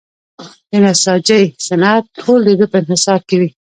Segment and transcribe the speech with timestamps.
[0.69, 3.49] د نساجۍ صنعت ټول د ده په انحصار کې وي.